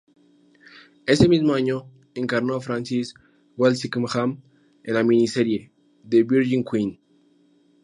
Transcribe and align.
Ese 1.05 1.29
mismo 1.29 1.53
año 1.53 1.85
encarnó 2.15 2.55
a 2.55 2.59
Francis 2.61 3.13
Walsingham 3.55 4.41
en 4.83 4.93
la 4.95 5.03
miniserie 5.03 5.71
"The 6.09 6.23
Virgin 6.23 6.63
Queen". 6.65 6.97